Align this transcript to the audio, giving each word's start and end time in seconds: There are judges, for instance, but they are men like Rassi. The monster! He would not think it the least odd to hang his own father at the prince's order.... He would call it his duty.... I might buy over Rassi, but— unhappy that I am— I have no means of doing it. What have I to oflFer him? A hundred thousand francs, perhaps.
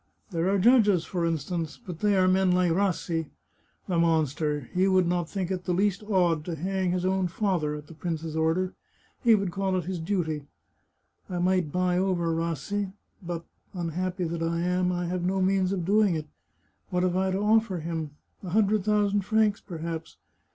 There 0.31 0.49
are 0.49 0.57
judges, 0.57 1.05
for 1.05 1.27
instance, 1.27 1.77
but 1.85 1.99
they 1.99 2.17
are 2.17 2.27
men 2.27 2.51
like 2.53 2.71
Rassi. 2.71 3.27
The 3.87 3.99
monster! 3.99 4.67
He 4.73 4.87
would 4.87 5.05
not 5.05 5.29
think 5.29 5.51
it 5.51 5.65
the 5.65 5.75
least 5.75 6.01
odd 6.05 6.43
to 6.45 6.55
hang 6.55 6.89
his 6.89 7.05
own 7.05 7.27
father 7.27 7.75
at 7.75 7.85
the 7.85 7.93
prince's 7.93 8.35
order.... 8.35 8.73
He 9.23 9.35
would 9.35 9.51
call 9.51 9.75
it 9.75 9.83
his 9.85 9.99
duty.... 9.99 10.47
I 11.29 11.37
might 11.37 11.71
buy 11.71 11.99
over 11.99 12.33
Rassi, 12.33 12.93
but— 13.21 13.45
unhappy 13.75 14.23
that 14.23 14.41
I 14.41 14.61
am— 14.61 14.91
I 14.91 15.05
have 15.05 15.21
no 15.23 15.39
means 15.39 15.71
of 15.71 15.85
doing 15.85 16.15
it. 16.15 16.25
What 16.89 17.03
have 17.03 17.15
I 17.15 17.29
to 17.29 17.37
oflFer 17.37 17.81
him? 17.83 18.09
A 18.41 18.49
hundred 18.49 18.83
thousand 18.83 19.21
francs, 19.21 19.61
perhaps. 19.61 20.17